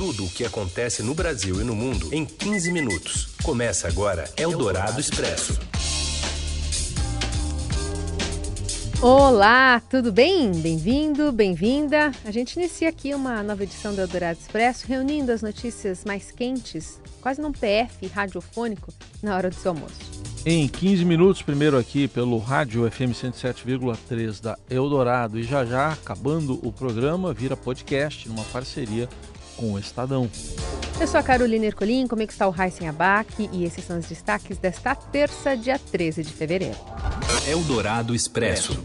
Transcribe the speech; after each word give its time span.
tudo 0.00 0.24
o 0.24 0.30
que 0.30 0.46
acontece 0.46 1.02
no 1.02 1.12
Brasil 1.14 1.60
e 1.60 1.62
no 1.62 1.76
mundo 1.76 2.08
em 2.10 2.24
15 2.24 2.72
minutos. 2.72 3.34
Começa 3.42 3.86
agora 3.86 4.24
Eldorado 4.34 4.98
Expresso. 4.98 5.60
Olá, 9.02 9.78
tudo 9.90 10.10
bem? 10.10 10.52
Bem-vindo, 10.52 11.30
bem-vinda. 11.30 12.12
A 12.24 12.30
gente 12.30 12.54
inicia 12.54 12.88
aqui 12.88 13.14
uma 13.14 13.42
nova 13.42 13.62
edição 13.62 13.94
do 13.94 14.00
Eldorado 14.00 14.38
Expresso, 14.40 14.86
reunindo 14.88 15.32
as 15.32 15.42
notícias 15.42 16.02
mais 16.02 16.30
quentes, 16.30 16.98
quase 17.20 17.42
num 17.42 17.52
PF 17.52 18.06
radiofônico, 18.06 18.94
na 19.22 19.36
hora 19.36 19.50
do 19.50 19.54
seu 19.54 19.72
almoço. 19.72 20.00
Em 20.46 20.66
15 20.66 21.04
minutos, 21.04 21.42
primeiro 21.42 21.76
aqui 21.76 22.08
pelo 22.08 22.38
rádio 22.38 22.90
FM 22.90 23.12
107,3 23.12 24.40
da 24.40 24.58
Eldorado 24.70 25.38
e 25.38 25.42
já 25.42 25.66
já, 25.66 25.92
acabando 25.92 26.58
o 26.66 26.72
programa, 26.72 27.34
vira 27.34 27.54
podcast 27.54 28.26
numa 28.26 28.44
parceria 28.44 29.06
com 29.60 29.74
o 29.74 29.78
Estadão. 29.78 30.28
Eu 30.98 31.06
sou 31.06 31.20
a 31.20 31.22
Carolina 31.22 31.66
Ercolim, 31.66 32.06
comigo 32.06 32.32
está 32.32 32.48
o 32.48 32.54
Heisen 32.58 32.88
Abac 32.88 33.48
e 33.52 33.64
esses 33.64 33.84
são 33.84 33.98
os 33.98 34.06
destaques 34.06 34.56
desta 34.56 34.94
terça, 34.94 35.54
dia 35.54 35.78
13 35.78 36.22
de 36.22 36.32
fevereiro. 36.32 36.76
Eldorado 37.46 38.14
Expresso. 38.14 38.82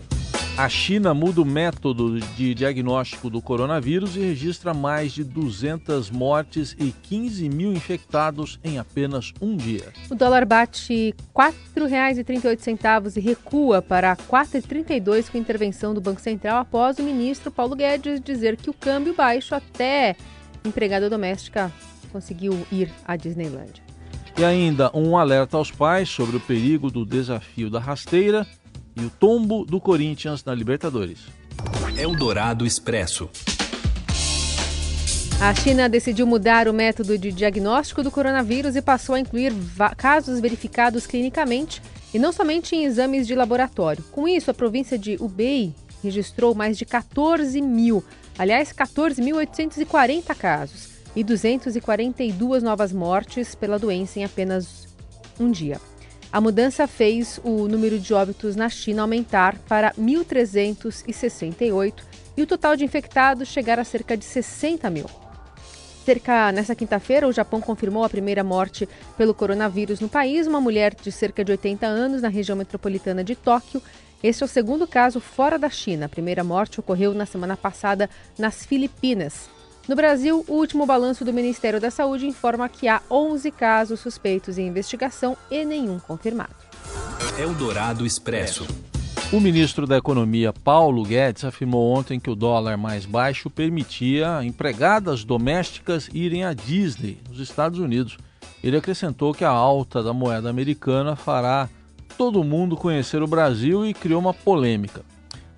A 0.58 0.70
China 0.70 1.13
muda 1.13 1.41
o 1.41 1.46
método 1.46 2.18
de 2.20 2.54
diagnóstico 2.54 3.30
do 3.30 3.41
coronavírus 3.41 4.16
e 4.16 4.22
registra 4.22 4.73
mais 4.73 5.12
de 5.12 5.22
200 5.22 6.09
mortes 6.09 6.73
e 6.80 6.94
15 7.04 7.49
mil 7.49 7.73
infectados 7.73 8.57
em 8.63 8.80
apenas 8.80 9.34
um 9.41 9.57
dia. 9.57 9.91
O 10.10 10.16
dólar 10.16 10.46
bate 10.46 11.13
R$ 11.38 11.44
4,38 11.76 13.18
e 13.18 13.20
recua 13.20 13.82
para 13.82 14.13
R$ 14.13 14.20
4,32 14.30 15.30
com 15.30 15.38
intervenção 15.38 15.94
do 15.94 15.99
Banco 15.99 16.21
Central 16.21 16.60
após 16.60 16.98
o 16.99 17.04
ministro 17.04 17.52
Paulo 17.52 17.76
Guedes 17.76 18.21
dizer 18.21 18.55
que 18.55 18.70
o 18.70 18.73
câmbio 18.73 19.13
baixo 19.13 19.54
até 19.54 20.16
empregada 20.66 21.10
doméstica 21.10 21.72
conseguiu 22.12 22.66
ir 22.72 22.90
à 23.05 23.16
Disneyland. 23.16 23.84
E 24.38 24.44
ainda 24.44 24.91
um 24.94 25.18
alerta 25.18 25.57
aos 25.57 25.72
pais 25.72 26.10
sobre 26.10 26.38
o 26.38 26.40
perigo 26.40 26.91
do 26.91 27.05
desafio 27.05 27.70
da 27.70 27.80
rasteira 27.80 28.46
e 28.96 29.05
o 29.05 29.10
tombo 29.10 29.66
do 29.66 29.80
Corinthians 29.80 30.44
na 30.44 30.54
Libertadores. 30.54 31.20
Eldorado 31.98 32.66
Expresso. 32.66 33.30
A 35.41 35.54
China 35.54 35.90
decidiu 35.90 36.26
mudar 36.26 36.68
o 36.68 36.74
método 36.74 37.18
de 37.18 37.32
diagnóstico 37.32 38.02
do 38.02 38.10
coronavírus 38.10 38.76
e 38.76 38.82
passou 38.82 39.16
a 39.16 39.20
incluir 39.20 39.54
casos 39.98 40.40
verificados 40.40 41.05
clinicamente 41.05 41.82
e 42.13 42.20
não 42.20 42.32
somente 42.32 42.74
em 42.74 42.85
exames 42.85 43.27
de 43.27 43.35
laboratório. 43.35 44.04
Com 44.12 44.27
isso, 44.27 44.50
a 44.50 44.54
província 44.54 44.98
de 44.98 45.18
Hubei 45.20 45.76
registrou 46.02 46.55
mais 46.55 46.77
de 46.77 46.85
14 46.85 47.62
mil, 47.62 48.02
aliás, 48.38 48.74
14.840 48.74 50.36
casos 50.36 50.90
e 51.16 51.24
242 51.24 52.62
novas 52.62 52.91
mortes 52.91 53.55
pela 53.55 53.80
doença 53.80 54.20
em 54.20 54.26
apenas 54.26 54.94
um 55.40 55.50
dia. 55.50 55.80
A 56.32 56.41
mudança 56.41 56.88
fez 56.88 57.40
o 57.44 57.68
número 57.68 57.98
de 57.98 58.13
óbitos 58.13 58.56
na 58.56 58.68
China 58.68 59.04
aumentar 59.04 59.58
para 59.70 59.94
1.368 59.94 61.94
e 62.36 62.41
o 62.41 62.48
total 62.48 62.76
de 62.76 62.84
infectados 62.84 63.48
chegar 63.48 63.80
a 63.80 63.86
cerca 63.86 64.18
de 64.18 64.25
60 64.25 64.90
mil. 64.90 65.06
Cerca 66.06 66.52
nessa 66.52 66.75
quinta-feira, 66.75 67.28
o 67.28 67.31
Japão 67.31 67.62
confirmou 67.62 68.03
a 68.03 68.09
primeira 68.09 68.44
morte 68.44 68.88
pelo 69.18 69.34
coronavírus 69.34 70.00
no 70.00 70.09
país, 70.09 70.46
uma 70.46 70.62
mulher 70.62 70.94
de 70.94 71.12
cerca 71.12 71.44
de 71.44 71.52
80 71.52 71.88
anos 71.88 72.22
na 72.22 72.28
região 72.28 72.56
metropolitana 72.56 73.24
de 73.24 73.36
Tóquio. 73.36 73.81
Este 74.24 74.44
é 74.44 74.46
o 74.46 74.50
segundo 74.50 74.88
caso 74.88 75.19
fora 75.19 75.59
da 75.59 75.69
China. 75.69 76.06
A 76.06 76.09
primeira 76.09 76.44
morte 76.44 76.80
ocorreu 76.80 77.13
na 77.13 77.25
semana 77.25 77.56
passada 77.56 78.09
nas 78.38 78.66
Filipinas. 78.66 79.50
No 79.88 79.96
Brasil, 79.96 80.44
o 80.47 80.53
último 80.53 80.85
balanço 80.85 81.24
do 81.24 81.31
Ministério 81.31 81.80
da 81.80 81.91
Saúde 81.91 82.25
informa 82.25 82.68
que 82.68 82.88
há 82.88 83.02
11 83.09 83.52
casos 83.52 84.00
suspeitos 84.00 84.57
em 84.57 84.68
investigação 84.68 85.38
e 85.52 85.63
nenhum 85.63 86.00
confirmado. 86.00 86.56
Eldorado 87.38 88.06
Expresso. 88.06 88.66
O 89.31 89.39
ministro 89.39 89.85
da 89.85 89.97
Economia, 89.97 90.53
Paulo 90.53 91.03
Guedes, 91.03 91.44
afirmou 91.44 91.91
ontem 91.91 92.19
que 92.19 92.29
o 92.29 92.35
dólar 92.35 92.78
mais 92.78 93.06
baixo 93.06 93.50
permitia 93.50 94.44
empregadas 94.44 95.23
domésticas 95.23 96.09
irem 96.13 96.44
à 96.44 96.53
Disney, 96.53 97.19
nos 97.28 97.39
Estados 97.39 97.79
Unidos. 97.79 98.18
Ele 98.63 98.78
acrescentou 98.78 99.34
que 99.34 99.44
a 99.44 99.50
alta 99.50 100.01
da 100.01 100.13
moeda 100.13 100.50
americana 100.50 101.16
fará 101.16 101.69
todo 102.17 102.43
mundo 102.43 102.77
conhecer 102.77 103.21
o 103.21 103.27
Brasil 103.27 103.85
e 103.85 103.93
criou 103.93 104.19
uma 104.19 104.33
polêmica. 104.33 105.03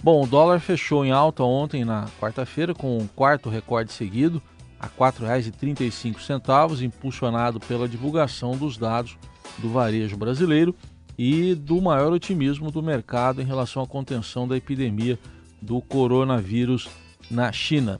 Bom, 0.04 0.24
o 0.24 0.28
dólar 0.28 0.60
fechou 0.60 1.06
em 1.06 1.12
alta 1.12 1.44
ontem, 1.44 1.84
na 1.84 2.06
quarta-feira, 2.20 2.74
com 2.74 2.98
um 2.98 3.08
quarto 3.08 3.50
recorde 3.50 3.92
seguido, 3.92 4.42
a 4.80 4.86
R$ 4.86 4.92
4,35, 4.98 6.82
impulsionado 6.82 7.60
pela 7.60 7.88
divulgação 7.88 8.56
dos 8.56 8.78
dados 8.78 9.18
do 9.58 9.70
varejo 9.70 10.16
brasileiro 10.16 10.76
e 11.18 11.56
do 11.56 11.82
maior 11.82 12.14
otimismo 12.14 12.70
do 12.70 12.84
mercado 12.84 13.42
em 13.42 13.46
relação 13.46 13.82
à 13.82 13.88
contenção 13.88 14.48
da 14.48 14.56
epidemia 14.56 15.18
do 15.60 15.82
coronavírus 15.82 16.88
na 17.30 17.52
China. 17.52 18.00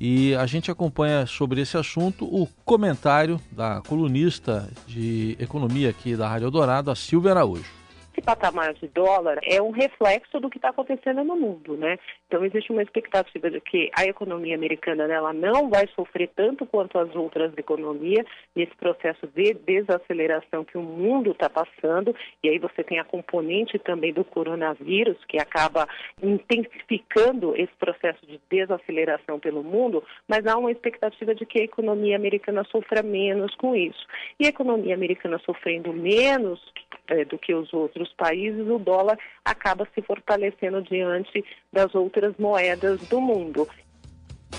E 0.00 0.34
a 0.34 0.46
gente 0.46 0.70
acompanha 0.70 1.26
sobre 1.26 1.60
esse 1.60 1.76
assunto 1.76 2.24
o 2.24 2.48
comentário 2.64 3.38
da 3.52 3.82
colunista 3.86 4.68
de 4.86 5.36
economia 5.38 5.90
aqui 5.90 6.16
da 6.16 6.26
Rádio 6.28 6.46
Eldorado, 6.46 6.90
a 6.90 6.94
Silvia 6.94 7.32
Araújo 7.32 7.83
esse 8.14 8.22
patamar 8.22 8.72
de 8.74 8.86
dólar 8.88 9.38
é 9.42 9.60
um 9.60 9.70
reflexo 9.70 10.38
do 10.38 10.48
que 10.48 10.58
está 10.58 10.68
acontecendo 10.68 11.24
no 11.24 11.34
mundo, 11.36 11.76
né? 11.76 11.98
Então 12.28 12.44
existe 12.44 12.70
uma 12.70 12.82
expectativa 12.82 13.50
de 13.50 13.60
que 13.60 13.90
a 13.96 14.04
economia 14.04 14.54
americana 14.54 15.04
ela 15.04 15.32
não 15.32 15.68
vai 15.68 15.88
sofrer 15.94 16.30
tanto 16.34 16.64
quanto 16.64 16.98
as 16.98 17.14
outras 17.14 17.52
economias 17.58 18.24
nesse 18.54 18.74
processo 18.76 19.26
de 19.34 19.54
desaceleração 19.54 20.64
que 20.64 20.78
o 20.78 20.82
mundo 20.82 21.32
está 21.32 21.50
passando. 21.50 22.14
E 22.42 22.48
aí 22.48 22.58
você 22.58 22.84
tem 22.84 23.00
a 23.00 23.04
componente 23.04 23.78
também 23.80 24.12
do 24.12 24.24
coronavírus 24.24 25.16
que 25.28 25.38
acaba 25.38 25.88
intensificando 26.22 27.54
esse 27.56 27.74
processo 27.78 28.24
de 28.26 28.40
desaceleração 28.48 29.40
pelo 29.40 29.64
mundo, 29.64 30.04
mas 30.28 30.46
há 30.46 30.56
uma 30.56 30.70
expectativa 30.70 31.34
de 31.34 31.44
que 31.44 31.60
a 31.60 31.64
economia 31.64 32.16
americana 32.16 32.64
sofra 32.70 33.02
menos 33.02 33.54
com 33.56 33.74
isso. 33.74 34.06
E 34.38 34.46
a 34.46 34.50
economia 34.50 34.94
americana 34.94 35.38
sofrendo 35.44 35.92
menos 35.92 36.60
é, 37.08 37.24
do 37.24 37.38
que 37.38 37.54
os 37.54 37.72
outros 37.72 38.03
países, 38.12 38.66
o 38.68 38.78
dólar 38.78 39.18
acaba 39.44 39.86
se 39.94 40.02
fortalecendo 40.02 40.82
diante 40.82 41.44
das 41.72 41.94
outras 41.94 42.34
moedas 42.38 43.00
do 43.08 43.20
mundo. 43.20 43.68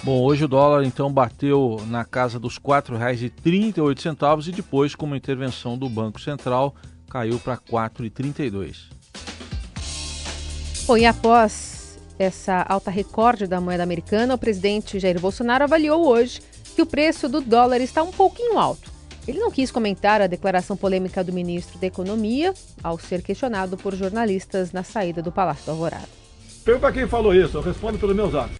Bom, 0.03 0.21
hoje 0.23 0.45
o 0.45 0.47
dólar 0.47 0.83
então 0.83 1.11
bateu 1.11 1.77
na 1.87 2.05
casa 2.05 2.39
dos 2.39 2.57
R$ 2.57 2.63
4,38 2.63 4.47
e 4.47 4.51
depois, 4.51 4.93
com 4.93 5.05
uma 5.05 5.17
intervenção 5.17 5.77
do 5.77 5.89
Banco 5.89 6.19
Central, 6.19 6.75
caiu 7.09 7.39
para 7.39 7.53
R$ 7.53 7.61
4,32. 7.69 8.89
Bom, 10.85 10.97
e 10.97 11.05
após 11.05 11.99
essa 12.19 12.61
alta 12.67 12.91
recorde 12.91 13.47
da 13.47 13.59
moeda 13.59 13.83
americana, 13.83 14.35
o 14.35 14.37
presidente 14.37 14.99
Jair 14.99 15.19
Bolsonaro 15.19 15.63
avaliou 15.63 16.07
hoje 16.07 16.41
que 16.75 16.81
o 16.81 16.85
preço 16.85 17.27
do 17.27 17.41
dólar 17.41 17.81
está 17.81 18.03
um 18.03 18.11
pouquinho 18.11 18.59
alto 18.59 18.94
ele 19.27 19.39
não 19.39 19.51
quis 19.51 19.71
comentar 19.71 20.21
a 20.21 20.27
declaração 20.27 20.77
polêmica 20.77 21.23
do 21.23 21.33
ministro 21.33 21.79
da 21.79 21.87
Economia 21.87 22.53
ao 22.83 22.99
ser 22.99 23.21
questionado 23.21 23.77
por 23.77 23.95
jornalistas 23.95 24.71
na 24.71 24.83
saída 24.83 25.21
do 25.21 25.31
Palácio 25.31 25.65
do 25.65 25.71
Alvorada. 25.71 26.07
Pergunta 26.63 26.91
quem 26.91 27.07
falou 27.07 27.33
isso, 27.33 27.57
eu 27.57 27.61
respondo 27.61 27.97
pelos 27.97 28.15
meus 28.15 28.33
atos. 28.33 28.57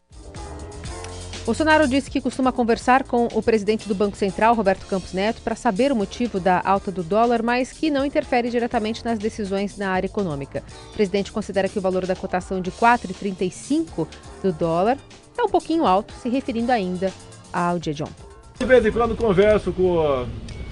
Bolsonaro 1.46 1.88
disse 1.88 2.09
que 2.09 2.20
costuma 2.20 2.52
conversar 2.52 3.03
com 3.03 3.28
o 3.31 3.42
presidente 3.42 3.88
do 3.88 3.94
Banco 3.94 4.18
Central, 4.18 4.56
Roberto 4.56 4.88
Campos 4.88 5.14
Neto, 5.14 5.44
para 5.44 5.56
saber 5.56 5.92
o 5.92 5.96
motivo 5.96 6.40
da 6.40 6.59
alta 6.66 6.92
do 6.92 7.03
dólar, 7.03 7.44
mas 7.44 7.72
que 7.72 7.92
não 7.92 8.03
interfere 8.03 8.50
diretamente 8.50 9.06
nas 9.06 9.20
decisões 9.20 9.78
na 9.78 9.92
área 9.92 10.08
econômica. 10.08 10.64
O 10.90 10.94
presidente 10.94 11.32
considera 11.32 11.70
que 11.70 11.78
o 11.78 11.82
valor 11.82 12.08
da 12.08 12.16
cotação 12.16 12.59
de 12.59 12.72
4,35 12.72 14.08
do 14.42 14.52
dólar 14.52 14.97
é 15.38 15.44
um 15.44 15.50
pouquinho 15.50 15.86
alto, 15.86 16.16
se 16.16 16.30
referindo 16.30 16.72
ainda 16.72 17.14
ao 17.53 17.78
dia 17.78 17.94
de 17.94 18.02
ontem. 18.02 18.26
De 18.58 18.66
vez 18.66 18.84
em 18.84 18.92
quando 18.92 19.16
converso 19.16 19.72
com 19.72 20.26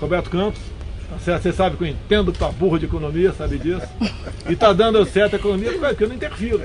Roberto 0.03 0.29
Campos. 0.29 0.61
Tá 1.09 1.39
Você 1.39 1.53
sabe 1.53 1.77
que 1.77 1.83
eu 1.83 1.87
entendo 1.87 2.31
que 2.31 2.39
tá 2.39 2.49
burro 2.49 2.77
de 2.77 2.85
economia, 2.85 3.33
sabe 3.33 3.57
disso. 3.57 3.87
E 4.49 4.55
tá 4.55 4.73
dando 4.73 5.03
certo 5.05 5.35
a 5.35 5.39
economia, 5.39 5.71
porque 5.77 6.03
eu 6.03 6.09
não 6.09 6.15
interfiro. 6.15 6.61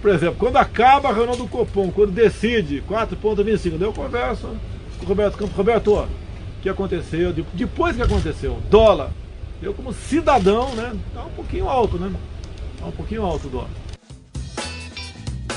Por 0.00 0.10
exemplo, 0.10 0.36
quando 0.38 0.56
acaba 0.56 1.08
a 1.08 1.12
reunião 1.12 1.36
do 1.36 1.48
Copom, 1.48 1.90
quando 1.90 2.12
decide 2.12 2.82
4,25, 2.88 3.80
eu 3.80 3.92
converso 3.92 4.48
com 4.98 5.04
o 5.04 5.08
Roberto 5.08 5.36
Campos. 5.36 5.56
Roberto, 5.56 5.92
o 5.94 6.08
que 6.62 6.68
aconteceu? 6.68 7.32
Depois 7.54 7.96
que 7.96 8.02
aconteceu, 8.02 8.58
dólar. 8.70 9.10
Eu 9.62 9.72
como 9.72 9.92
cidadão, 9.92 10.74
né? 10.74 10.94
Tá 11.14 11.24
um 11.24 11.30
pouquinho 11.30 11.68
alto, 11.68 11.98
né? 11.98 12.12
Tá 12.78 12.86
um 12.86 12.92
pouquinho 12.92 13.24
alto 13.24 13.48
o 13.48 13.50
dólar. 13.50 13.70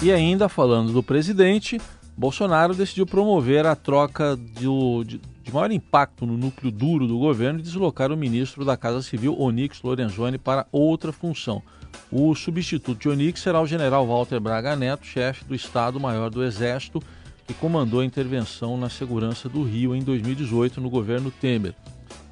E 0.02 0.12
ainda 0.12 0.48
falando 0.48 0.94
do 0.94 1.04
presidente, 1.04 1.80
Bolsonaro 2.18 2.74
decidiu 2.74 3.06
promover 3.06 3.66
a 3.66 3.76
troca 3.76 4.36
do, 4.36 5.04
de, 5.04 5.22
de 5.50 5.56
maior 5.56 5.72
impacto 5.72 6.28
no 6.28 6.38
núcleo 6.38 6.72
duro 6.72 7.08
do 7.08 7.18
governo 7.18 7.60
deslocar 7.60 8.12
o 8.12 8.18
ministro 8.18 8.64
da 8.64 8.78
Casa 8.78 9.02
Civil, 9.02 9.36
Onyx 9.40 9.82
Lorenzoni, 9.82 10.38
para 10.38 10.68
outra 10.72 11.12
função. 11.12 11.64
O 12.12 12.36
substituto 12.36 13.00
de 13.00 13.10
Onyx 13.10 13.42
será 13.42 13.60
o 13.60 13.66
general 13.66 14.06
Walter 14.06 14.40
Braga 14.40 14.76
Neto, 14.76 15.08
chefe 15.08 15.44
do 15.46 15.56
Estado-Maior 15.56 16.30
do 16.30 16.44
Exército, 16.44 17.02
e 17.50 17.54
comandou 17.54 18.02
a 18.02 18.06
intervenção 18.06 18.78
na 18.78 18.90
segurança 18.90 19.50
do 19.50 19.64
Rio 19.64 19.96
em 19.96 20.04
2018 20.04 20.80
no 20.80 20.90
governo 20.90 21.32
Temer. 21.32 21.74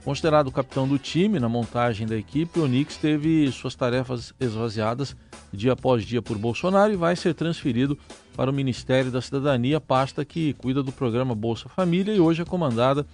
Considerado 0.03 0.47
o 0.47 0.51
capitão 0.51 0.88
do 0.88 0.97
time 0.97 1.39
na 1.39 1.50
montagem 1.50 2.07
da 2.07 2.15
equipe, 2.15 2.59
Onix 2.59 2.95
teve 2.95 3.51
suas 3.51 3.75
tarefas 3.75 4.33
esvaziadas 4.39 5.15
dia 5.51 5.74
após 5.74 6.06
dia 6.06 6.21
por 6.21 6.38
Bolsonaro 6.38 6.94
e 6.94 6.95
vai 6.95 7.15
ser 7.15 7.33
transferido 7.33 7.97
para 8.35 8.50
o 8.50 8.53
Ministério 8.53 9.12
da 9.12 9.21
Cidadania, 9.21 9.81
pasta 9.81 10.24
que 10.24 10.53
cuida 10.53 10.83
do 10.83 10.91
programa 10.91 11.35
Bolsa 11.35 11.68
Família 11.68 12.13
e 12.13 12.19
hoje 12.19 12.41
é 12.41 12.45
comandada 12.45 13.06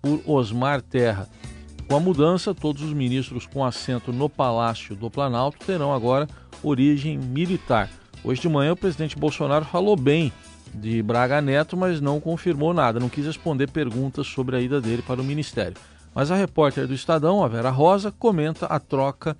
por 0.00 0.20
Osmar 0.26 0.82
Terra. 0.82 1.28
Com 1.86 1.96
a 1.96 2.00
mudança, 2.00 2.54
todos 2.54 2.82
os 2.82 2.92
ministros 2.92 3.46
com 3.46 3.64
assento 3.64 4.12
no 4.12 4.28
Palácio 4.28 4.94
do 4.94 5.10
Planalto 5.10 5.58
terão 5.64 5.92
agora 5.92 6.28
origem 6.62 7.18
militar. 7.18 7.90
Hoje 8.22 8.40
de 8.40 8.48
manhã, 8.48 8.72
o 8.72 8.76
presidente 8.76 9.18
Bolsonaro 9.18 9.64
falou 9.64 9.96
bem 9.96 10.32
de 10.72 11.02
Braga 11.02 11.40
Neto, 11.40 11.76
mas 11.76 12.00
não 12.00 12.20
confirmou 12.20 12.72
nada, 12.72 13.00
não 13.00 13.08
quis 13.08 13.26
responder 13.26 13.68
perguntas 13.70 14.26
sobre 14.26 14.56
a 14.56 14.60
ida 14.60 14.80
dele 14.80 15.02
para 15.02 15.20
o 15.20 15.24
ministério. 15.24 15.76
Mas 16.14 16.30
a 16.30 16.36
repórter 16.36 16.86
do 16.86 16.94
Estadão, 16.94 17.42
a 17.44 17.48
Vera 17.48 17.70
Rosa, 17.70 18.10
comenta 18.10 18.66
a 18.66 18.80
troca 18.80 19.36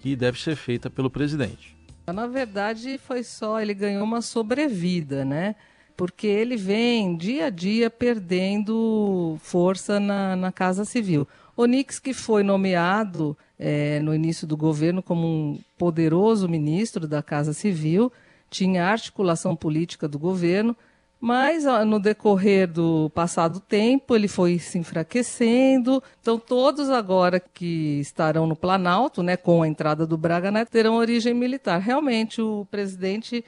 que 0.00 0.16
deve 0.16 0.40
ser 0.40 0.56
feita 0.56 0.88
pelo 0.88 1.10
presidente. 1.10 1.76
Na 2.06 2.26
verdade, 2.26 2.98
foi 2.98 3.22
só, 3.22 3.60
ele 3.60 3.74
ganhou 3.74 4.04
uma 4.04 4.20
sobrevida, 4.20 5.24
né? 5.24 5.54
Porque 5.96 6.26
ele 6.26 6.56
vem 6.56 7.16
dia 7.16 7.46
a 7.46 7.50
dia 7.50 7.88
perdendo 7.88 9.36
força 9.40 10.00
na, 10.00 10.34
na 10.34 10.50
Casa 10.50 10.84
Civil. 10.84 11.28
Onix, 11.56 11.98
que 11.98 12.12
foi 12.12 12.42
nomeado 12.42 13.36
é, 13.58 14.00
no 14.00 14.14
início 14.14 14.46
do 14.46 14.56
governo 14.56 15.02
como 15.02 15.26
um 15.26 15.60
poderoso 15.78 16.48
ministro 16.48 17.06
da 17.06 17.22
Casa 17.22 17.52
Civil, 17.52 18.12
tinha 18.50 18.86
articulação 18.86 19.54
política 19.54 20.08
do 20.08 20.18
governo, 20.18 20.76
mas 21.22 21.62
no 21.86 22.00
decorrer 22.00 22.66
do 22.66 23.08
passado 23.10 23.60
tempo 23.60 24.16
ele 24.16 24.26
foi 24.26 24.58
se 24.58 24.76
enfraquecendo. 24.76 26.02
Então 26.20 26.36
todos 26.36 26.90
agora 26.90 27.38
que 27.38 28.00
estarão 28.00 28.44
no 28.44 28.56
Planalto, 28.56 29.22
né, 29.22 29.36
com 29.36 29.62
a 29.62 29.68
entrada 29.68 30.04
do 30.04 30.18
Braga 30.18 30.50
Neto, 30.50 30.72
terão 30.72 30.96
origem 30.96 31.32
militar. 31.32 31.80
Realmente 31.80 32.42
o 32.42 32.66
presidente 32.68 33.44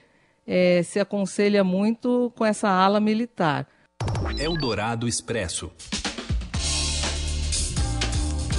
é, 0.47 0.85
se 0.85 1.01
aconselha 1.01 1.65
muito 1.65 2.33
com 2.37 2.45
essa 2.45 2.69
ala 2.69 3.01
militar. 3.01 3.67
Eldorado 4.39 5.09
Expresso. 5.09 5.69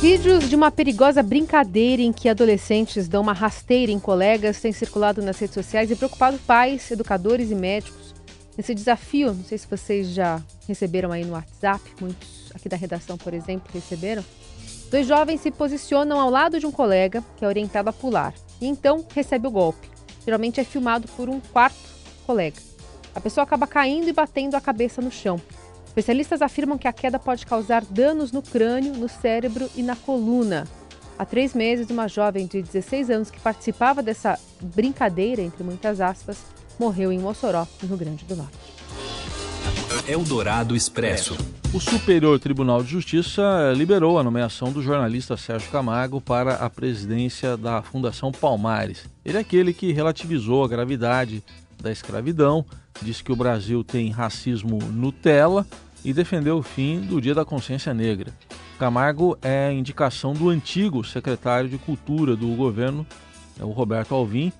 Vídeos 0.01 0.49
de 0.49 0.57
uma 0.57 0.69
perigosa 0.69 1.23
brincadeira 1.23 2.01
em 2.01 2.11
que 2.11 2.27
adolescentes 2.27 3.07
dão 3.07 3.21
uma 3.21 3.31
rasteira 3.31 3.93
em 3.93 3.99
colegas 3.99 4.59
têm 4.59 4.73
circulado 4.73 5.21
nas 5.21 5.39
redes 5.39 5.53
sociais 5.53 5.89
e 5.89 5.95
preocupado 5.95 6.37
pais, 6.39 6.91
educadores 6.91 7.49
e 7.49 7.55
médicos. 7.55 8.04
Esse 8.57 8.73
desafio, 8.73 9.33
não 9.33 9.43
sei 9.43 9.57
se 9.57 9.67
vocês 9.67 10.09
já 10.09 10.41
receberam 10.67 11.11
aí 11.11 11.25
no 11.25 11.33
WhatsApp, 11.33 11.81
muitos 11.99 12.51
aqui 12.53 12.69
da 12.69 12.77
redação, 12.77 13.17
por 13.17 13.33
exemplo, 13.33 13.69
receberam. 13.73 14.23
Dois 14.89 15.07
jovens 15.07 15.41
se 15.41 15.51
posicionam 15.51 16.19
ao 16.19 16.29
lado 16.29 16.59
de 16.59 16.65
um 16.65 16.71
colega 16.71 17.23
que 17.35 17.43
é 17.43 17.47
orientado 17.47 17.89
a 17.89 17.93
pular 17.93 18.33
e 18.61 18.67
então 18.67 19.05
recebe 19.13 19.47
o 19.47 19.51
golpe. 19.51 19.89
Geralmente 20.23 20.59
é 20.59 20.63
filmado 20.63 21.07
por 21.09 21.27
um 21.27 21.39
quarto 21.39 21.77
colega. 22.25 22.57
A 23.13 23.19
pessoa 23.19 23.43
acaba 23.43 23.67
caindo 23.67 24.07
e 24.07 24.13
batendo 24.13 24.55
a 24.55 24.61
cabeça 24.61 25.01
no 25.01 25.11
chão. 25.11 25.39
Especialistas 25.85 26.41
afirmam 26.41 26.77
que 26.77 26.87
a 26.87 26.93
queda 26.93 27.17
pode 27.17 27.45
causar 27.45 27.83
danos 27.85 28.31
no 28.31 28.41
crânio, 28.41 28.93
no 28.93 29.07
cérebro 29.07 29.69
e 29.75 29.83
na 29.83 29.95
coluna. 29.95 30.67
Há 31.17 31.25
três 31.25 31.53
meses, 31.53 31.89
uma 31.89 32.09
jovem 32.09 32.45
de 32.45 32.61
16 32.61 33.09
anos 33.09 33.31
que 33.31 33.39
participava 33.39 34.03
dessa 34.03 34.37
brincadeira, 34.61 35.41
entre 35.41 35.63
muitas 35.63 36.01
aspas, 36.01 36.37
morreu 36.79 37.11
em 37.11 37.19
Mossoró, 37.19 37.67
no 37.81 37.89
Rio 37.89 37.97
Grande 37.97 38.25
do 38.25 38.35
Norte. 38.35 38.57
Eldorado 40.07 40.75
Expresso. 40.75 41.35
O 41.73 41.79
Superior 41.79 42.39
Tribunal 42.39 42.83
de 42.83 42.89
Justiça 42.89 43.73
liberou 43.75 44.17
a 44.17 44.23
nomeação 44.23 44.71
do 44.71 44.81
jornalista 44.81 45.35
Sérgio 45.35 45.69
Camargo 45.71 46.21
para 46.21 46.53
a 46.55 46.69
presidência 46.69 47.57
da 47.57 47.81
Fundação 47.81 48.31
Palmares. 48.31 49.05
Ele 49.25 49.37
é 49.37 49.41
aquele 49.41 49.73
que 49.73 49.91
relativizou 49.91 50.63
a 50.63 50.67
gravidade 50.67 51.43
da 51.81 51.91
escravidão, 51.91 52.65
disse 53.01 53.23
que 53.23 53.31
o 53.31 53.35
Brasil 53.35 53.83
tem 53.83 54.09
racismo 54.09 54.79
Nutella 54.91 55.65
e 56.03 56.13
defendeu 56.13 56.57
o 56.57 56.63
fim 56.63 57.01
do 57.01 57.19
Dia 57.19 57.33
da 57.33 57.43
Consciência 57.43 57.93
Negra. 57.93 58.31
Camargo 58.79 59.37
é 59.41 59.71
indicação 59.71 60.33
do 60.33 60.49
antigo 60.49 61.03
secretário 61.03 61.69
de 61.69 61.77
Cultura 61.77 62.35
do 62.35 62.47
governo, 62.55 63.05
é 63.59 63.65
o 63.65 63.71
Roberto 63.71 64.13
Alvim, 64.13 64.53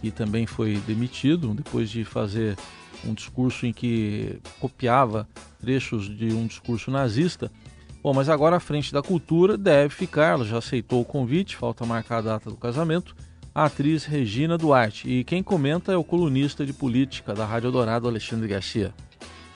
que 0.00 0.10
também 0.10 0.46
foi 0.46 0.74
demitido 0.86 1.54
depois 1.54 1.90
de 1.90 2.04
fazer 2.04 2.56
um 3.06 3.14
discurso 3.14 3.66
em 3.66 3.72
que 3.72 4.40
copiava 4.60 5.26
trechos 5.60 6.08
de 6.08 6.32
um 6.32 6.46
discurso 6.46 6.90
nazista. 6.90 7.50
Bom, 8.02 8.14
mas 8.14 8.28
agora 8.28 8.56
a 8.56 8.60
frente 8.60 8.92
da 8.92 9.02
cultura 9.02 9.58
deve 9.58 9.90
ficar, 9.90 10.32
ela 10.32 10.44
já 10.44 10.58
aceitou 10.58 11.02
o 11.02 11.04
convite, 11.04 11.56
falta 11.56 11.84
marcar 11.84 12.18
a 12.18 12.22
data 12.22 12.48
do 12.48 12.56
casamento, 12.56 13.14
a 13.54 13.66
atriz 13.66 14.06
Regina 14.06 14.56
Duarte. 14.56 15.08
E 15.08 15.22
quem 15.22 15.42
comenta 15.42 15.92
é 15.92 15.96
o 15.96 16.04
colunista 16.04 16.64
de 16.64 16.72
política 16.72 17.34
da 17.34 17.44
Rádio 17.44 17.70
Dourado, 17.70 18.08
Alexandre 18.08 18.48
Garcia. 18.48 18.92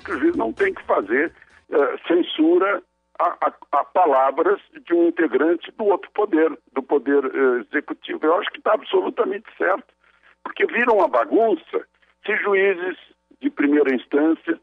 Juiz 0.06 0.36
não 0.36 0.52
tem 0.52 0.74
que 0.74 0.82
fazer 0.84 1.32
uh, 1.70 1.76
censura 2.06 2.82
a, 3.18 3.28
a, 3.46 3.52
a, 3.72 3.84
palavras 3.84 4.60
de 4.86 4.92
um 4.92 5.08
integrante 5.08 5.72
do 5.78 5.84
outro 5.84 6.10
poder, 6.12 6.52
do 6.74 6.82
poder 6.82 7.24
uh, 7.24 7.60
executivo. 7.60 8.26
Eu 8.26 8.36
acho 8.36 8.50
que 8.50 8.58
está 8.58 8.74
absolutamente 8.74 9.46
certo 9.56 9.94
porque 10.44 10.66
vira 10.66 10.92
uma 10.92 11.08
bagunça 11.08 11.86
se 12.24 12.36
juízes 12.36 12.96
de 13.40 13.50
primeira 13.50 13.94
instância, 13.94 14.58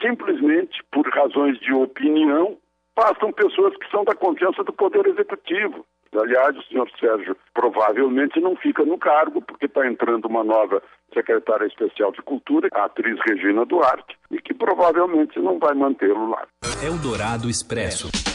simplesmente 0.00 0.82
por 0.90 1.06
razões 1.08 1.58
de 1.60 1.72
opinião, 1.72 2.56
passam 2.94 3.32
pessoas 3.32 3.76
que 3.76 3.90
são 3.90 4.04
da 4.04 4.14
confiança 4.14 4.64
do 4.64 4.72
Poder 4.72 5.06
Executivo. 5.06 5.84
Aliás, 6.16 6.56
o 6.56 6.62
senhor 6.64 6.88
Sérgio 6.98 7.36
provavelmente 7.52 8.40
não 8.40 8.54
fica 8.56 8.84
no 8.84 8.96
cargo, 8.96 9.42
porque 9.42 9.66
está 9.66 9.86
entrando 9.86 10.26
uma 10.26 10.44
nova 10.44 10.80
secretária 11.12 11.66
especial 11.66 12.12
de 12.12 12.22
Cultura, 12.22 12.68
a 12.72 12.84
atriz 12.84 13.18
Regina 13.28 13.64
Duarte, 13.64 14.16
e 14.30 14.40
que 14.40 14.54
provavelmente 14.54 15.38
não 15.40 15.58
vai 15.58 15.74
mantê-lo 15.74 16.30
lá. 16.30 16.46
Eldorado 16.84 17.48
Expresso. 17.48 18.33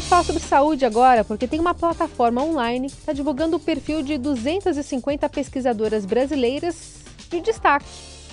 Gente 0.00 0.08
fala 0.08 0.24
sobre 0.24 0.42
saúde 0.42 0.86
agora, 0.86 1.22
porque 1.22 1.46
tem 1.46 1.60
uma 1.60 1.74
plataforma 1.74 2.42
online 2.42 2.88
que 2.88 2.96
está 2.96 3.12
divulgando 3.12 3.58
o 3.58 3.60
perfil 3.60 4.02
de 4.02 4.16
250 4.16 5.28
pesquisadoras 5.28 6.06
brasileiras 6.06 7.02
de 7.28 7.38
destaque. 7.42 7.84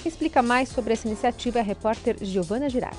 Quem 0.02 0.10
explica 0.10 0.42
mais 0.42 0.70
sobre 0.70 0.94
essa 0.94 1.06
iniciativa 1.06 1.60
é 1.60 1.62
a 1.62 1.66
repórter 1.66 2.16
Giovana 2.22 2.70
Girardi. 2.70 2.98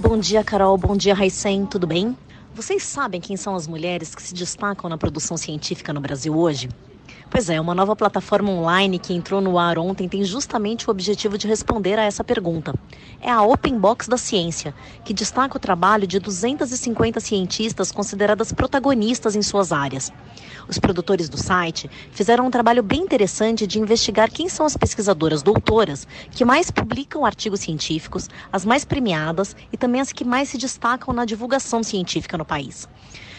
Bom 0.00 0.18
dia, 0.18 0.42
Carol. 0.42 0.76
Bom 0.76 0.96
dia, 0.96 1.14
Raicen. 1.14 1.64
Tudo 1.66 1.86
bem? 1.86 2.18
Vocês 2.56 2.82
sabem 2.82 3.20
quem 3.20 3.36
são 3.36 3.54
as 3.54 3.68
mulheres 3.68 4.16
que 4.16 4.22
se 4.22 4.34
destacam 4.34 4.90
na 4.90 4.98
produção 4.98 5.36
científica 5.36 5.92
no 5.92 6.00
Brasil 6.00 6.36
hoje? 6.36 6.68
Pois 7.30 7.50
é, 7.50 7.60
uma 7.60 7.74
nova 7.74 7.94
plataforma 7.94 8.50
online 8.50 8.98
que 8.98 9.12
entrou 9.12 9.38
no 9.42 9.58
ar 9.58 9.78
ontem 9.78 10.08
tem 10.08 10.24
justamente 10.24 10.88
o 10.88 10.90
objetivo 10.90 11.36
de 11.36 11.46
responder 11.46 11.98
a 11.98 12.04
essa 12.04 12.24
pergunta. 12.24 12.72
É 13.20 13.30
a 13.30 13.42
Open 13.42 13.78
Box 13.78 14.08
da 14.08 14.16
Ciência, 14.16 14.74
que 15.04 15.12
destaca 15.12 15.58
o 15.58 15.60
trabalho 15.60 16.06
de 16.06 16.18
250 16.18 17.20
cientistas 17.20 17.92
consideradas 17.92 18.50
protagonistas 18.50 19.36
em 19.36 19.42
suas 19.42 19.72
áreas. 19.72 20.10
Os 20.66 20.78
produtores 20.78 21.28
do 21.28 21.36
site 21.36 21.90
fizeram 22.12 22.46
um 22.46 22.50
trabalho 22.50 22.82
bem 22.82 23.02
interessante 23.02 23.66
de 23.66 23.78
investigar 23.78 24.30
quem 24.30 24.48
são 24.48 24.64
as 24.64 24.76
pesquisadoras 24.76 25.42
doutoras 25.42 26.08
que 26.30 26.46
mais 26.46 26.70
publicam 26.70 27.26
artigos 27.26 27.60
científicos, 27.60 28.26
as 28.50 28.64
mais 28.64 28.86
premiadas 28.86 29.54
e 29.70 29.76
também 29.76 30.00
as 30.00 30.12
que 30.12 30.24
mais 30.24 30.48
se 30.48 30.56
destacam 30.56 31.12
na 31.12 31.26
divulgação 31.26 31.82
científica 31.82 32.38
no 32.38 32.44
país. 32.44 32.88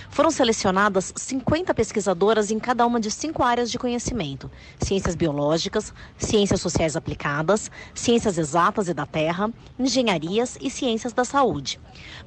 Foram 0.10 0.32
selecionadas 0.32 1.14
50 1.16 1.74
pesquisadoras 1.74 2.50
em 2.50 2.60
cada 2.60 2.86
uma 2.86 3.00
de 3.00 3.12
cinco 3.12 3.44
áreas 3.44 3.70
de 3.70 3.78
conhecimento: 3.78 4.50
ciências 4.80 5.16
biológicas, 5.16 5.94
ciências 6.18 6.60
sociais 6.60 6.96
aplicadas, 6.96 7.70
ciências 7.94 8.38
exatas 8.38 8.90
e 8.90 8.94
da 8.94 9.06
terra, 9.06 9.50
engenharias 9.78 10.58
e 10.60 10.70
ciências 10.70 11.14
da 11.14 11.24
saúde. 11.24 11.80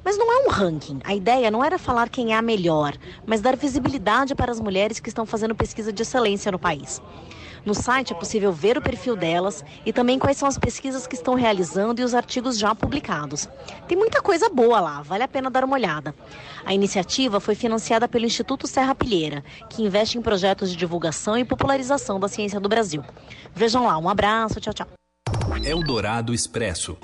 Mas 0.03 0.17
não 0.17 0.31
é 0.31 0.47
um 0.47 0.49
ranking. 0.49 0.99
A 1.03 1.13
ideia 1.13 1.51
não 1.51 1.63
era 1.63 1.77
falar 1.77 2.09
quem 2.09 2.33
é 2.33 2.37
a 2.37 2.41
melhor, 2.41 2.95
mas 3.25 3.41
dar 3.41 3.57
visibilidade 3.57 4.33
para 4.33 4.51
as 4.51 4.59
mulheres 4.59 4.99
que 4.99 5.09
estão 5.09 5.25
fazendo 5.25 5.53
pesquisa 5.53 5.91
de 5.91 6.01
excelência 6.01 6.51
no 6.51 6.59
país. 6.59 7.01
No 7.65 7.73
site 7.73 8.13
é 8.13 8.15
possível 8.15 8.51
ver 8.51 8.77
o 8.77 8.81
perfil 8.81 9.15
delas 9.15 9.63
e 9.85 9.93
também 9.93 10.19
quais 10.19 10.37
são 10.37 10.47
as 10.47 10.57
pesquisas 10.57 11.07
que 11.07 11.15
estão 11.15 11.33
realizando 11.33 12.01
e 12.01 12.03
os 12.03 12.13
artigos 12.13 12.57
já 12.57 12.75
publicados. 12.75 13.47
Tem 13.87 13.97
muita 13.97 14.21
coisa 14.21 14.49
boa 14.49 14.79
lá, 14.79 15.01
vale 15.01 15.23
a 15.23 15.27
pena 15.27 15.49
dar 15.49 15.63
uma 15.63 15.75
olhada. 15.75 16.13
A 16.65 16.73
iniciativa 16.73 17.39
foi 17.39 17.55
financiada 17.55 18.07
pelo 18.07 18.25
Instituto 18.25 18.67
Serra 18.67 18.93
Pilheira, 18.93 19.43
que 19.69 19.83
investe 19.83 20.17
em 20.17 20.21
projetos 20.21 20.69
de 20.69 20.75
divulgação 20.75 21.37
e 21.37 21.45
popularização 21.45 22.19
da 22.19 22.27
ciência 22.27 22.59
do 22.59 22.69
Brasil. 22.69 23.03
Vejam 23.53 23.85
lá, 23.85 23.97
um 23.97 24.09
abraço, 24.09 24.59
tchau, 24.59 24.73
tchau. 24.73 24.87
Eldorado 25.63 26.33
Expresso. 26.33 26.97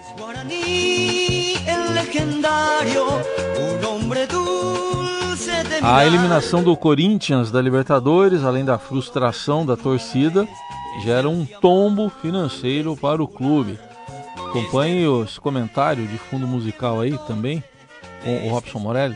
A 5.82 6.06
eliminação 6.06 6.62
do 6.62 6.76
Corinthians 6.76 7.52
da 7.52 7.62
Libertadores, 7.62 8.44
além 8.44 8.66
da 8.66 8.78
frustração 8.78 9.66
da 9.66 9.78
torcida, 9.78 10.48
gera 11.04 11.30
um 11.30 11.46
tombo 11.46 12.10
financeiro 12.22 12.98
para 12.98 13.24
o 13.24 13.28
clube. 13.28 13.80
Acompanhe 14.38 15.06
esse 15.24 15.40
comentário 15.40 16.06
de 16.06 16.18
fundo 16.18 16.46
musical 16.46 17.00
aí 17.00 17.18
também, 17.28 17.64
com 18.24 18.48
o 18.48 18.50
Robson 18.50 18.80
Morelli. 18.80 19.16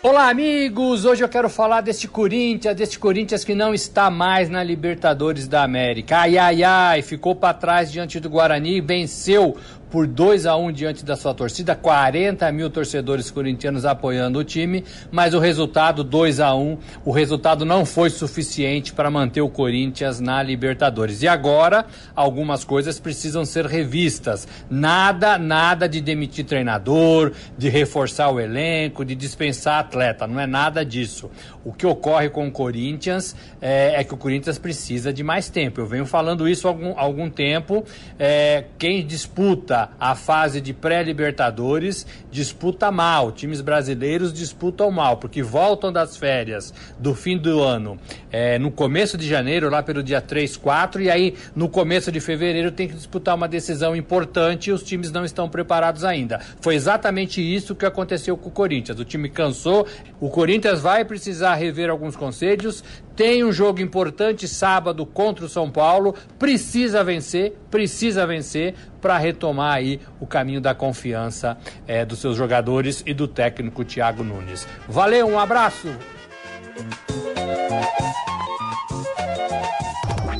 Olá, 0.00 0.28
amigos! 0.28 1.04
Hoje 1.04 1.24
eu 1.24 1.28
quero 1.28 1.50
falar 1.50 1.80
deste 1.80 2.06
Corinthians, 2.06 2.76
deste 2.76 3.00
Corinthians 3.00 3.42
que 3.42 3.52
não 3.52 3.74
está 3.74 4.08
mais 4.08 4.48
na 4.48 4.62
Libertadores 4.62 5.48
da 5.48 5.64
América. 5.64 6.18
Ai, 6.18 6.38
ai, 6.38 6.62
ai, 6.62 7.02
ficou 7.02 7.34
para 7.34 7.52
trás 7.52 7.90
diante 7.90 8.20
do 8.20 8.30
Guarani, 8.30 8.80
venceu 8.80 9.56
por 9.90 10.06
2 10.06 10.46
a 10.46 10.56
1 10.56 10.72
diante 10.72 11.04
da 11.04 11.16
sua 11.16 11.34
torcida, 11.34 11.74
40 11.74 12.50
mil 12.52 12.70
torcedores 12.70 13.30
corintianos 13.30 13.84
apoiando 13.84 14.38
o 14.38 14.44
time, 14.44 14.84
mas 15.10 15.34
o 15.34 15.38
resultado 15.38 16.04
2 16.04 16.40
a 16.40 16.54
1 16.54 16.78
o 17.04 17.10
resultado 17.10 17.64
não 17.64 17.84
foi 17.84 18.10
suficiente 18.10 18.92
para 18.92 19.10
manter 19.10 19.40
o 19.40 19.48
Corinthians 19.48 20.20
na 20.20 20.42
Libertadores. 20.42 21.22
E 21.22 21.28
agora, 21.28 21.86
algumas 22.14 22.64
coisas 22.64 23.00
precisam 23.00 23.44
ser 23.44 23.66
revistas. 23.66 24.46
Nada, 24.70 25.38
nada 25.38 25.88
de 25.88 26.00
demitir 26.00 26.44
treinador, 26.44 27.32
de 27.56 27.68
reforçar 27.68 28.30
o 28.30 28.40
elenco, 28.40 29.04
de 29.04 29.14
dispensar 29.14 29.80
atleta, 29.80 30.26
não 30.26 30.40
é 30.40 30.46
nada 30.46 30.84
disso. 30.84 31.30
O 31.64 31.72
que 31.72 31.86
ocorre 31.86 32.30
com 32.30 32.46
o 32.46 32.50
Corinthians 32.50 33.36
é, 33.60 34.00
é 34.00 34.04
que 34.04 34.14
o 34.14 34.16
Corinthians 34.16 34.58
precisa 34.58 35.12
de 35.12 35.22
mais 35.22 35.48
tempo. 35.48 35.80
Eu 35.80 35.86
venho 35.86 36.06
falando 36.06 36.48
isso 36.48 36.66
há 36.66 36.70
algum, 36.70 36.98
algum 36.98 37.28
tempo. 37.28 37.84
É, 38.18 38.64
quem 38.78 39.04
disputa 39.06 39.77
a 40.00 40.14
fase 40.14 40.60
de 40.60 40.72
pré-libertadores 40.72 42.06
disputa 42.30 42.90
mal, 42.90 43.32
times 43.32 43.60
brasileiros 43.60 44.32
disputam 44.32 44.90
mal, 44.90 45.16
porque 45.16 45.42
voltam 45.42 45.92
das 45.92 46.16
férias 46.16 46.72
do 46.98 47.14
fim 47.14 47.36
do 47.36 47.62
ano 47.62 47.98
é, 48.30 48.58
no 48.58 48.70
começo 48.70 49.16
de 49.16 49.26
janeiro, 49.26 49.70
lá 49.70 49.82
pelo 49.82 50.02
dia 50.02 50.20
3, 50.20 50.56
4, 50.56 51.02
e 51.02 51.10
aí 51.10 51.34
no 51.54 51.68
começo 51.68 52.10
de 52.12 52.20
fevereiro 52.20 52.70
tem 52.70 52.88
que 52.88 52.94
disputar 52.94 53.34
uma 53.34 53.48
decisão 53.48 53.94
importante 53.94 54.70
e 54.70 54.72
os 54.72 54.82
times 54.82 55.10
não 55.10 55.24
estão 55.24 55.48
preparados 55.48 56.04
ainda. 56.04 56.40
Foi 56.60 56.74
exatamente 56.74 57.40
isso 57.40 57.74
que 57.74 57.86
aconteceu 57.86 58.36
com 58.36 58.48
o 58.48 58.52
Corinthians. 58.52 58.98
O 58.98 59.04
time 59.04 59.28
cansou, 59.28 59.86
o 60.20 60.28
Corinthians 60.28 60.80
vai 60.80 61.04
precisar 61.04 61.54
rever 61.54 61.90
alguns 61.90 62.16
conselhos, 62.16 62.82
tem 63.18 63.42
um 63.42 63.50
jogo 63.50 63.80
importante 63.80 64.46
sábado 64.46 65.04
contra 65.04 65.44
o 65.44 65.48
São 65.48 65.68
Paulo, 65.68 66.14
precisa 66.38 67.02
vencer, 67.02 67.58
precisa 67.68 68.24
vencer 68.24 68.76
para 69.00 69.18
retomar 69.18 69.74
aí 69.74 70.00
o 70.20 70.26
caminho 70.26 70.60
da 70.60 70.72
confiança 70.72 71.58
é, 71.84 72.04
dos 72.04 72.20
seus 72.20 72.36
jogadores 72.36 73.02
e 73.04 73.12
do 73.12 73.26
técnico 73.26 73.84
Thiago 73.84 74.22
Nunes. 74.22 74.68
Valeu, 74.88 75.26
um 75.26 75.36
abraço! 75.36 75.88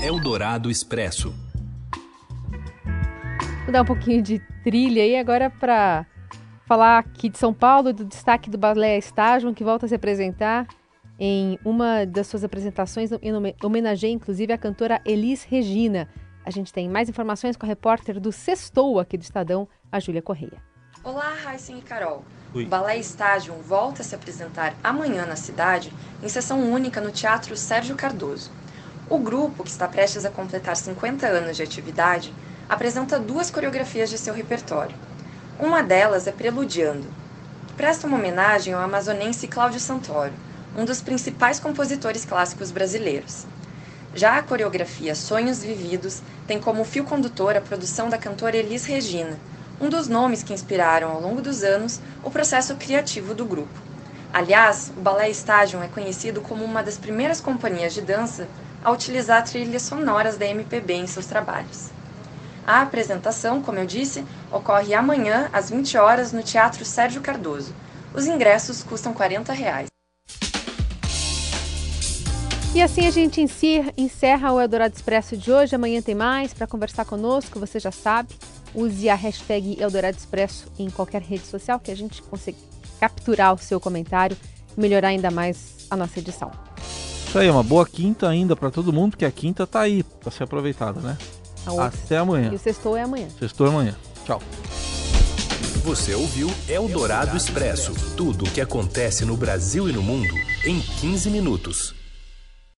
Eldorado 0.00 0.70
Expresso. 0.70 1.35
Vou 3.64 3.73
dar 3.73 3.82
um 3.82 3.87
pouquinho 3.87 4.23
de 4.23 4.38
trilha 4.62 5.02
aí 5.02 5.16
agora 5.16 5.50
para 5.50 6.06
falar 6.64 7.00
aqui 7.00 7.28
de 7.28 7.38
São 7.38 7.52
Paulo, 7.52 7.92
do 7.92 8.04
destaque 8.04 8.49
do 8.49 8.56
Balé 8.56 8.99
Estágio, 8.99 9.52
que 9.52 9.64
volta 9.64 9.87
a 9.87 9.88
se 9.88 9.97
apresentar 9.97 10.64
em 11.18 11.58
uma 11.64 12.06
das 12.06 12.26
suas 12.26 12.44
apresentações, 12.44 13.10
em 13.20 13.32
homenageia 13.62 14.12
inclusive 14.12 14.52
a 14.52 14.58
cantora 14.58 15.00
Elis 15.04 15.42
Regina. 15.42 16.08
A 16.44 16.50
gente 16.50 16.72
tem 16.72 16.88
mais 16.88 17.08
informações 17.08 17.56
com 17.56 17.66
a 17.66 17.68
repórter 17.68 18.20
do 18.20 18.30
Sextou 18.30 19.00
aqui 19.00 19.18
do 19.18 19.22
Estadão, 19.22 19.68
a 19.90 19.98
Júlia 19.98 20.22
Correia. 20.22 20.62
Olá, 21.02 21.34
Raíssen 21.42 21.78
e 21.78 21.82
Carol. 21.82 22.25
Oi. 22.54 22.64
O 22.64 22.68
Balé 22.68 22.96
Estágio 22.98 23.54
volta 23.54 24.02
a 24.02 24.04
se 24.04 24.14
apresentar 24.14 24.75
amanhã 24.82 25.26
na 25.26 25.37
cidade, 25.37 25.92
em 26.22 26.28
sessão 26.28 26.72
única 26.72 27.00
no 27.00 27.10
Teatro 27.10 27.56
Sérgio 27.56 27.96
Cardoso. 27.96 28.50
O 29.10 29.18
grupo, 29.18 29.64
que 29.64 29.70
está 29.70 29.88
prestes 29.88 30.25
a 30.25 30.30
completar 30.30 30.76
50 30.76 31.26
anos 31.26 31.56
de 31.56 31.62
atividade, 31.62 32.32
apresenta 32.68 33.18
duas 33.18 33.50
coreografias 33.50 34.10
de 34.10 34.18
seu 34.18 34.34
repertório. 34.34 34.94
Uma 35.58 35.82
delas 35.82 36.26
é 36.26 36.32
Preludiando, 36.32 37.06
que 37.66 37.75
presta 37.75 38.06
uma 38.06 38.16
homenagem 38.16 38.75
ao 38.75 38.82
amazonense 38.82 39.48
Cláudio 39.48 39.80
Santoro, 39.80 40.32
um 40.76 40.84
dos 40.84 41.00
principais 41.00 41.58
compositores 41.58 42.25
clássicos 42.25 42.70
brasileiros. 42.70 43.46
Já 44.14 44.38
a 44.38 44.42
coreografia 44.42 45.14
Sonhos 45.14 45.62
Vividos 45.62 46.22
tem 46.46 46.58
como 46.60 46.84
fio 46.84 47.04
condutor 47.04 47.56
a 47.56 47.60
produção 47.60 48.08
da 48.08 48.18
cantora 48.18 48.56
Elis 48.56 48.84
Regina, 48.84 49.38
um 49.80 49.88
dos 49.88 50.08
nomes 50.08 50.42
que 50.42 50.52
inspiraram 50.52 51.10
ao 51.10 51.20
longo 51.20 51.40
dos 51.40 51.62
anos 51.62 52.00
o 52.25 52.30
processo 52.30 52.75
criativo 52.76 53.34
do 53.34 53.44
grupo. 53.44 53.88
Aliás, 54.32 54.92
o 54.96 55.00
Balé 55.00 55.30
Estágio 55.30 55.82
é 55.82 55.88
conhecido 55.88 56.40
como 56.40 56.64
uma 56.64 56.82
das 56.82 56.98
primeiras 56.98 57.40
companhias 57.40 57.94
de 57.94 58.02
dança 58.02 58.48
a 58.84 58.90
utilizar 58.90 59.44
trilhas 59.44 59.82
sonoras 59.82 60.37
da 60.37 60.46
MPB 60.46 60.94
em 60.94 61.06
seus 61.06 61.26
trabalhos. 61.26 61.90
A 62.66 62.82
apresentação, 62.82 63.62
como 63.62 63.78
eu 63.78 63.87
disse, 63.87 64.25
ocorre 64.52 64.92
amanhã 64.94 65.48
às 65.52 65.70
20 65.70 65.96
horas 65.96 66.32
no 66.32 66.42
Teatro 66.42 66.84
Sérgio 66.84 67.22
Cardoso. 67.22 67.75
Os 68.14 68.26
ingressos 68.26 68.82
custam 68.82 69.14
40 69.14 69.52
reais. 69.52 69.88
E 72.78 72.80
assim 72.80 73.08
a 73.08 73.11
gente 73.11 73.44
encerra 73.97 74.52
o 74.52 74.61
Eldorado 74.61 74.94
Expresso 74.94 75.37
de 75.37 75.50
hoje. 75.50 75.75
Amanhã 75.75 76.00
tem 76.00 76.14
mais 76.14 76.54
para 76.54 76.64
conversar 76.64 77.04
conosco, 77.04 77.58
você 77.58 77.80
já 77.80 77.90
sabe. 77.90 78.28
Use 78.73 79.08
a 79.08 79.16
hashtag 79.16 79.82
Eldorado 79.82 80.16
Expresso 80.16 80.70
em 80.78 80.88
qualquer 80.88 81.20
rede 81.20 81.44
social 81.44 81.80
que 81.80 81.90
a 81.90 81.97
gente 81.97 82.23
consiga 82.23 82.56
capturar 83.00 83.52
o 83.52 83.58
seu 83.58 83.80
comentário 83.80 84.37
e 84.76 84.80
melhorar 84.80 85.08
ainda 85.08 85.28
mais 85.28 85.88
a 85.90 85.97
nossa 85.97 86.20
edição. 86.20 86.52
Isso 87.26 87.37
aí, 87.37 87.50
uma 87.50 87.64
boa 87.64 87.85
quinta 87.85 88.28
ainda 88.28 88.54
para 88.54 88.70
todo 88.70 88.92
mundo, 88.92 89.11
porque 89.11 89.25
a 89.25 89.32
quinta 89.32 89.66
tá 89.66 89.80
aí 89.80 90.04
para 90.04 90.30
ser 90.30 90.44
aproveitada, 90.44 91.00
né? 91.00 91.18
Até 91.85 92.18
amanhã. 92.18 92.52
E 92.52 92.54
o 92.54 92.58
sextou 92.61 92.97
é 92.97 93.02
amanhã. 93.02 93.26
Sextou 93.40 93.66
é 93.66 93.70
amanhã. 93.70 93.97
Tchau. 94.25 94.40
Você 95.82 96.14
ouviu 96.14 96.49
Eldorado 96.68 97.37
Expresso 97.37 97.92
tudo 98.16 98.44
o 98.44 98.50
que 98.52 98.61
acontece 98.61 99.25
no 99.25 99.37
Brasil 99.37 99.88
e 99.88 99.92
no 99.92 100.00
mundo 100.00 100.32
em 100.64 100.78
15 100.78 101.28
minutos. 101.28 101.98